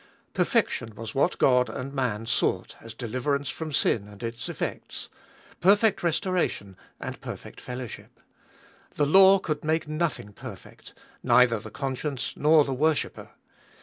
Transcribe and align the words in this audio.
Perfection 0.33 0.95
was 0.95 1.13
what 1.13 1.37
God 1.37 1.69
and 1.69 1.93
man 1.93 2.25
sought 2.25 2.75
as 2.81 2.95
deliverance 2.95 3.49
from 3.49 3.71
sin 3.71 4.07
and 4.07 4.23
its 4.23 4.49
effects; 4.49 5.09
perfect 5.59 5.99
restora 6.01 6.49
tion 6.49 6.75
and 6.99 7.21
perfect 7.21 7.61
fellowship. 7.61 8.19
The 8.95 9.05
law 9.05 9.37
could 9.37 9.63
make 9.63 9.87
nothing 9.87 10.33
perfect, 10.33 10.95
neither 11.21 11.59
the 11.59 11.69
conscience 11.69 12.33
nor 12.35 12.65
the 12.65 12.73
worshipper. 12.73 13.29